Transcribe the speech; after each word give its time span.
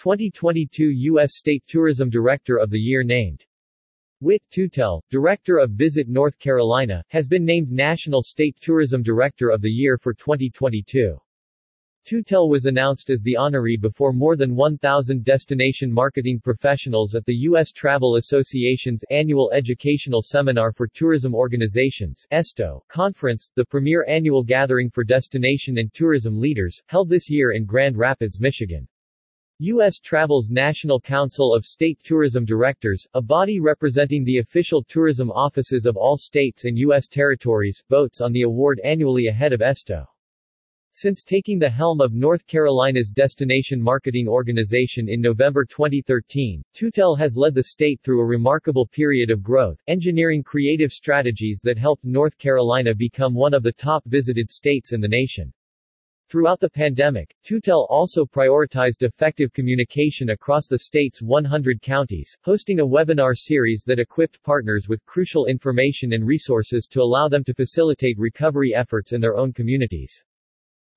2022 0.00 0.92
U.S. 1.12 1.32
State 1.36 1.62
Tourism 1.66 2.08
Director 2.08 2.56
of 2.56 2.70
the 2.70 2.78
Year 2.78 3.02
named 3.02 3.44
Wit 4.22 4.40
Tuttle, 4.50 5.04
Director 5.10 5.58
of 5.58 5.72
Visit 5.72 6.08
North 6.08 6.38
Carolina, 6.38 7.04
has 7.08 7.28
been 7.28 7.44
named 7.44 7.70
National 7.70 8.22
State 8.22 8.56
Tourism 8.62 9.02
Director 9.02 9.50
of 9.50 9.60
the 9.60 9.68
Year 9.68 9.98
for 9.98 10.14
2022. 10.14 11.18
Tuttle 12.08 12.48
was 12.48 12.64
announced 12.64 13.10
as 13.10 13.20
the 13.20 13.36
honoree 13.38 13.78
before 13.78 14.14
more 14.14 14.36
than 14.36 14.56
1,000 14.56 15.22
destination 15.22 15.92
marketing 15.92 16.40
professionals 16.42 17.14
at 17.14 17.26
the 17.26 17.36
U.S. 17.50 17.70
Travel 17.70 18.16
Association's 18.16 19.04
annual 19.10 19.50
educational 19.52 20.22
seminar 20.22 20.72
for 20.72 20.88
tourism 20.88 21.34
organizations 21.34 22.24
ESTO 22.30 22.82
conference, 22.88 23.50
the 23.54 23.66
premier 23.66 24.06
annual 24.08 24.42
gathering 24.42 24.88
for 24.88 25.04
destination 25.04 25.76
and 25.76 25.92
tourism 25.92 26.40
leaders, 26.40 26.80
held 26.86 27.10
this 27.10 27.28
year 27.28 27.52
in 27.52 27.66
Grand 27.66 27.98
Rapids, 27.98 28.40
Michigan. 28.40 28.88
U.S. 29.62 29.98
Travel's 29.98 30.48
National 30.48 30.98
Council 30.98 31.54
of 31.54 31.66
State 31.66 31.98
Tourism 32.02 32.46
Directors, 32.46 33.06
a 33.12 33.20
body 33.20 33.60
representing 33.60 34.24
the 34.24 34.38
official 34.38 34.82
tourism 34.82 35.30
offices 35.30 35.84
of 35.84 35.98
all 35.98 36.16
states 36.16 36.64
and 36.64 36.78
U.S. 36.78 37.06
territories, 37.06 37.82
votes 37.90 38.22
on 38.22 38.32
the 38.32 38.40
award 38.40 38.80
annually 38.82 39.26
ahead 39.26 39.52
of 39.52 39.60
ESTO. 39.60 40.06
Since 40.92 41.24
taking 41.24 41.58
the 41.58 41.68
helm 41.68 42.00
of 42.00 42.14
North 42.14 42.46
Carolina's 42.46 43.10
destination 43.10 43.82
marketing 43.82 44.28
organization 44.28 45.10
in 45.10 45.20
November 45.20 45.66
2013, 45.66 46.62
Tuttle 46.72 47.16
has 47.16 47.36
led 47.36 47.54
the 47.54 47.64
state 47.64 48.00
through 48.02 48.22
a 48.22 48.26
remarkable 48.26 48.86
period 48.86 49.30
of 49.30 49.42
growth, 49.42 49.78
engineering 49.88 50.42
creative 50.42 50.90
strategies 50.90 51.60
that 51.64 51.76
helped 51.76 52.02
North 52.02 52.38
Carolina 52.38 52.94
become 52.94 53.34
one 53.34 53.52
of 53.52 53.62
the 53.62 53.72
top 53.72 54.02
visited 54.06 54.50
states 54.50 54.94
in 54.94 55.02
the 55.02 55.08
nation. 55.08 55.52
Throughout 56.30 56.60
the 56.60 56.70
pandemic, 56.70 57.34
Tuttle 57.42 57.88
also 57.90 58.24
prioritized 58.24 59.02
effective 59.02 59.52
communication 59.52 60.30
across 60.30 60.68
the 60.68 60.78
state's 60.78 61.20
100 61.20 61.82
counties, 61.82 62.36
hosting 62.42 62.78
a 62.78 62.86
webinar 62.86 63.36
series 63.36 63.82
that 63.88 63.98
equipped 63.98 64.40
partners 64.44 64.86
with 64.88 65.04
crucial 65.06 65.46
information 65.46 66.12
and 66.12 66.24
resources 66.24 66.86
to 66.86 67.02
allow 67.02 67.26
them 67.26 67.42
to 67.42 67.54
facilitate 67.54 68.16
recovery 68.16 68.72
efforts 68.72 69.12
in 69.12 69.20
their 69.20 69.36
own 69.36 69.52
communities. 69.52 70.24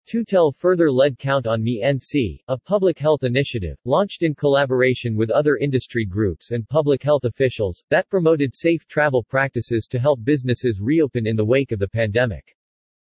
Tuttle 0.05 0.51
further 0.51 0.91
led 0.91 1.17
Count 1.17 1.47
on 1.47 1.63
Me 1.63 1.81
NC, 1.83 2.37
a 2.47 2.59
public 2.59 2.99
health 2.99 3.23
initiative, 3.23 3.79
launched 3.85 4.21
in 4.21 4.35
collaboration 4.35 5.15
with 5.15 5.31
other 5.31 5.57
industry 5.57 6.05
groups 6.05 6.51
and 6.51 6.69
public 6.69 7.01
health 7.01 7.25
officials, 7.25 7.83
that 7.89 8.07
promoted 8.07 8.53
safe 8.53 8.87
travel 8.87 9.23
practices 9.23 9.87
to 9.87 9.97
help 9.97 10.23
businesses 10.23 10.79
reopen 10.79 11.25
in 11.25 11.35
the 11.35 11.43
wake 11.43 11.71
of 11.71 11.79
the 11.79 11.87
pandemic. 11.87 12.55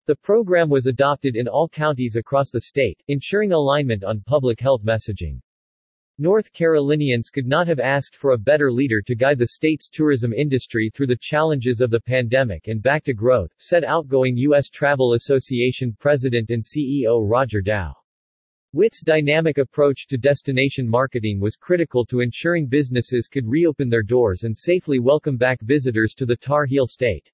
The 0.07 0.15
program 0.15 0.69
was 0.69 0.87
adopted 0.87 1.35
in 1.35 1.49
all 1.49 1.67
counties 1.67 2.15
across 2.15 2.49
the 2.49 2.61
state, 2.61 2.97
ensuring 3.09 3.51
alignment 3.51 4.05
on 4.05 4.23
public 4.25 4.57
health 4.61 4.81
messaging. 4.81 5.41
North 6.17 6.53
Carolinians 6.53 7.29
could 7.29 7.45
not 7.45 7.67
have 7.67 7.81
asked 7.81 8.15
for 8.15 8.31
a 8.31 8.37
better 8.37 8.71
leader 8.71 9.01
to 9.01 9.15
guide 9.15 9.37
the 9.37 9.47
state's 9.47 9.89
tourism 9.89 10.31
industry 10.31 10.89
through 10.89 11.07
the 11.07 11.17
challenges 11.19 11.81
of 11.81 11.89
the 11.89 11.99
pandemic 11.99 12.69
and 12.69 12.81
back 12.81 13.03
to 13.03 13.13
growth, 13.13 13.51
said 13.59 13.83
outgoing 13.83 14.37
U.S. 14.37 14.69
Travel 14.69 15.11
Association 15.11 15.93
President 15.99 16.51
and 16.51 16.63
CEO 16.63 17.29
Roger 17.29 17.59
Dow. 17.59 17.93
Wit's 18.71 19.01
dynamic 19.01 19.57
approach 19.57 20.07
to 20.07 20.17
destination 20.17 20.87
marketing 20.87 21.41
was 21.41 21.57
critical 21.57 22.05
to 22.05 22.21
ensuring 22.21 22.67
businesses 22.67 23.27
could 23.27 23.45
reopen 23.45 23.89
their 23.89 24.03
doors 24.03 24.43
and 24.43 24.57
safely 24.57 24.99
welcome 24.99 25.35
back 25.35 25.59
visitors 25.63 26.13
to 26.13 26.25
the 26.25 26.37
Tar 26.37 26.65
Heel 26.65 26.87
state. 26.87 27.29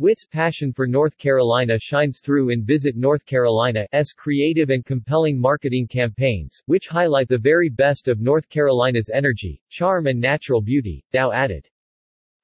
Wit's 0.00 0.24
passion 0.24 0.72
for 0.72 0.86
North 0.86 1.18
Carolina 1.18 1.78
shines 1.78 2.20
through 2.20 2.48
in 2.48 2.64
Visit 2.64 2.96
North 2.96 3.22
Carolina's 3.26 4.14
creative 4.16 4.70
and 4.70 4.82
compelling 4.82 5.38
marketing 5.38 5.86
campaigns, 5.88 6.62
which 6.64 6.88
highlight 6.88 7.28
the 7.28 7.36
very 7.36 7.68
best 7.68 8.08
of 8.08 8.18
North 8.18 8.48
Carolina's 8.48 9.10
energy, 9.12 9.60
charm 9.68 10.06
and 10.06 10.18
natural 10.18 10.62
beauty, 10.62 11.04
Dow 11.12 11.32
added. 11.32 11.68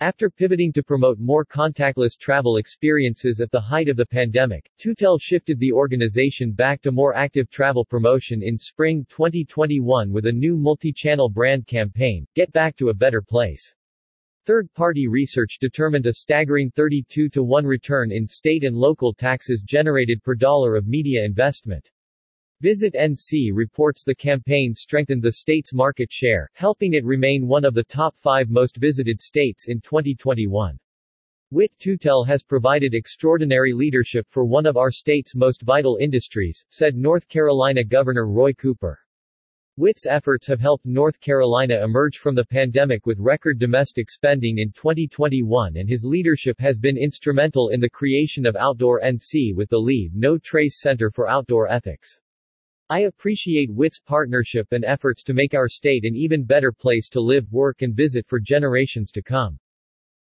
After 0.00 0.28
pivoting 0.28 0.70
to 0.74 0.82
promote 0.82 1.18
more 1.18 1.46
contactless 1.46 2.18
travel 2.18 2.58
experiences 2.58 3.41
at 3.41 3.50
the 3.50 3.60
height 3.62 3.88
of 3.88 3.97
the 3.97 4.04
pandemic, 4.04 4.70
Tuttle 4.76 5.16
shifted 5.16 5.58
the 5.58 5.72
organization 5.72 6.52
back 6.52 6.82
to 6.82 6.92
more 6.92 7.16
active 7.16 7.48
travel 7.48 7.86
promotion 7.86 8.42
in 8.42 8.58
spring 8.58 9.06
2021 9.08 10.12
with 10.12 10.26
a 10.26 10.31
new 10.31 10.58
multi-channel 10.58 11.31
brand 11.31 11.66
campaign, 11.66 12.26
Get 12.34 12.52
Back 12.52 12.76
to 12.76 12.91
a 12.91 12.94
Better 12.94 13.22
Place. 13.22 13.75
Third-party 14.46 15.08
research 15.08 15.58
determined 15.60 16.06
a 16.06 16.12
staggering 16.12 16.70
32 16.70 17.28
to 17.30 17.42
1 17.42 17.66
return 17.66 18.12
in 18.12 18.28
state 18.28 18.62
and 18.62 18.76
local 18.76 19.12
taxes 19.12 19.64
generated 19.66 20.22
per 20.22 20.36
dollar 20.36 20.76
of 20.76 20.86
media 20.86 21.24
investment. 21.24 21.90
Visit 22.60 22.94
NC 22.94 23.50
reports 23.52 24.04
the 24.04 24.14
campaign 24.14 24.72
strengthened 24.72 25.20
the 25.20 25.32
state's 25.32 25.74
market 25.74 26.12
share, 26.12 26.48
helping 26.54 26.94
it 26.94 27.04
remain 27.04 27.48
one 27.48 27.64
of 27.64 27.74
the 27.74 27.82
top 27.82 28.16
five 28.16 28.48
most 28.48 28.76
visited 28.76 29.20
states 29.20 29.66
in 29.66 29.80
2021. 29.80 30.78
Wit 31.50 31.72
Tuttle 31.80 32.24
has 32.24 32.44
provided 32.44 32.94
extraordinary 32.94 33.72
leadership 33.72 34.28
for 34.28 34.44
one 34.44 34.64
of 34.64 34.76
our 34.76 34.92
state's 34.92 35.34
most 35.34 35.62
vital 35.62 35.98
industries, 36.00 36.64
said 36.70 36.94
North 36.94 37.26
Carolina 37.26 37.82
Governor 37.82 38.28
Roy 38.28 38.52
Cooper. 38.52 39.00
Wit's 39.78 40.06
efforts 40.06 40.47
have 40.47 40.59
helped 40.59 40.87
North 40.87 41.20
Carolina 41.20 41.84
emerge 41.84 42.16
from 42.16 42.34
the 42.34 42.47
pandemic 42.47 43.04
with 43.04 43.19
record 43.19 43.59
domestic 43.59 44.09
spending 44.09 44.56
in 44.56 44.72
2021 44.72 45.76
and 45.76 45.87
his 45.87 46.03
leadership 46.03 46.59
has 46.59 46.78
been 46.78 46.97
instrumental 46.97 47.69
in 47.69 47.78
the 47.78 47.91
creation 47.91 48.47
of 48.47 48.56
Outdoor 48.56 49.03
NC 49.03 49.54
with 49.54 49.69
the 49.69 49.76
Leave 49.76 50.14
No 50.14 50.38
Trace 50.38 50.81
Center 50.81 51.10
for 51.10 51.28
Outdoor 51.28 51.69
Ethics. 51.69 52.19
I 52.88 53.00
appreciate 53.00 53.70
Wit's 53.70 54.00
partnership 54.00 54.66
and 54.70 54.82
efforts 54.82 55.22
to 55.25 55.34
make 55.34 55.53
our 55.53 55.69
state 55.69 56.06
an 56.06 56.16
even 56.16 56.43
better 56.43 56.72
place 56.72 57.10
to 57.10 57.20
live, 57.20 57.53
work 57.53 57.82
and 57.82 57.94
visit 57.94 58.26
for 58.26 58.41
generations 58.41 59.10
to 59.10 59.20
come. 59.20 59.58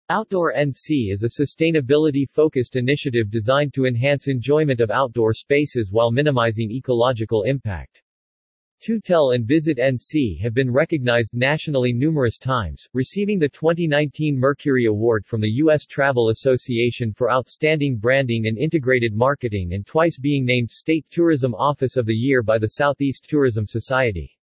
Outdoor 0.08 0.54
NC 0.54 1.12
is 1.12 1.24
a 1.24 1.42
sustainability-focused 1.42 2.76
initiative 2.76 3.30
designed 3.30 3.74
to 3.74 3.84
enhance 3.84 4.28
enjoyment 4.28 4.80
of 4.80 4.90
outdoor 4.90 5.34
spaces 5.34 5.92
while 5.92 6.10
minimizing 6.10 6.70
ecological 6.70 7.42
impact. 7.42 8.00
Tuttle 8.84 9.30
and 9.30 9.46
Visit 9.46 9.78
NC 9.78 10.40
have 10.40 10.54
been 10.54 10.68
recognized 10.68 11.30
nationally 11.32 11.92
numerous 11.92 12.36
times, 12.36 12.88
receiving 12.92 13.38
the 13.38 13.48
2019 13.48 14.36
Mercury 14.36 14.86
Award 14.86 15.24
from 15.24 15.40
the 15.40 15.52
U.S. 15.58 15.86
Travel 15.86 16.30
Association 16.30 17.12
for 17.12 17.30
Outstanding 17.30 17.96
Branding 17.96 18.48
and 18.48 18.58
Integrated 18.58 19.14
Marketing 19.14 19.74
and 19.74 19.86
twice 19.86 20.18
being 20.18 20.44
named 20.44 20.68
State 20.68 21.06
Tourism 21.10 21.54
Office 21.54 21.96
of 21.96 22.06
the 22.06 22.12
Year 22.12 22.42
by 22.42 22.58
the 22.58 22.70
Southeast 22.70 23.28
Tourism 23.28 23.68
Society. 23.68 24.36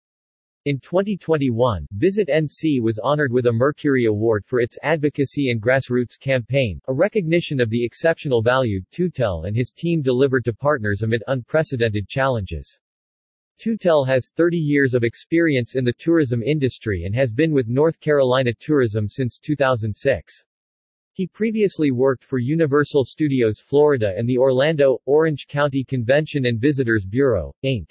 In 0.67 0.79
2021, 0.79 1.89
Visit 1.95 2.29
NC 2.29 2.81
was 2.81 3.01
honored 3.01 3.33
with 3.33 3.47
a 3.47 3.53
Mercury 3.53 4.05
Award 4.05 4.45
for 4.47 4.61
its 4.61 4.79
advocacy 4.85 5.51
and 5.51 5.61
grassroots 5.61 6.17
campaign, 6.17 6.81
a 6.87 6.95
recognition 6.95 7.61
of 7.61 7.71
the 7.71 7.85
exceptional 7.85 8.41
value 8.41 8.83
Tuttle 8.93 9.47
and 9.47 9.57
his 9.57 9.73
team 9.73 10.01
delivered 10.01 10.45
to 10.45 10.53
partners 10.53 11.03
amid 11.03 11.25
unprecedented 11.27 12.07
challenges. 12.07 12.79
Tuttle 13.59 14.05
has 14.05 14.31
30 14.37 14.57
years 14.57 14.95
of 14.95 15.03
experience 15.03 15.75
in 15.75 15.85
the 15.85 15.93
tourism 15.99 16.45
industry 16.45 17.03
and 17.03 17.13
has 17.13 17.33
been 17.33 17.51
with 17.51 17.67
North 17.67 17.99
Carolina 17.99 18.53
Tourism 18.61 19.09
since 19.09 19.37
2006. 19.37 20.45
He 21.13 21.27
previously 21.27 21.91
worked 21.91 22.23
for 22.23 22.39
Universal 22.39 23.07
Studios 23.07 23.59
Florida 23.59 24.15
and 24.17 24.29
the 24.29 24.39
Orlando, 24.39 24.99
Orange 25.07 25.49
County 25.49 25.83
Convention 25.83 26.47
and 26.47 26.61
Visitors 26.61 27.05
Bureau, 27.05 27.53
Inc. 27.65 27.91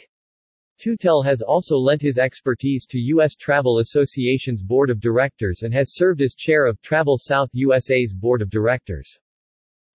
Tuttle 0.79 1.23
has 1.23 1.41
also 1.41 1.75
lent 1.75 2.01
his 2.01 2.17
expertise 2.17 2.85
to 2.85 2.99
U.S. 2.99 3.35
Travel 3.35 3.79
Association's 3.79 4.63
Board 4.63 4.89
of 4.89 5.01
Directors 5.01 5.63
and 5.63 5.73
has 5.73 5.95
served 5.95 6.21
as 6.21 6.33
chair 6.33 6.65
of 6.65 6.81
Travel 6.81 7.17
South 7.19 7.49
USA's 7.51 8.13
Board 8.13 8.41
of 8.41 8.49
Directors. 8.49 9.19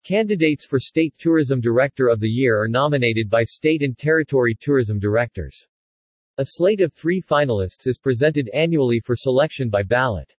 Candidates 0.04 0.66
for 0.66 0.80
State 0.80 1.14
Tourism 1.20 1.62
Director 1.62 2.08
of 2.08 2.20
the 2.20 2.28
Year 2.28 2.60
are 2.60 2.68
nominated 2.68 3.30
by 3.30 3.44
state 3.44 3.84
and 3.84 3.96
territory 3.96 4.58
tourism 4.60 4.98
directors. 4.98 5.68
A 6.40 6.46
slate 6.46 6.82
of 6.82 6.92
three 6.92 7.22
finalists 7.22 7.86
is 7.86 8.00
presented 8.00 8.50
annually 8.52 9.00
for 9.00 9.16
selection 9.16 9.70
by 9.70 9.84
ballot. 9.84 10.34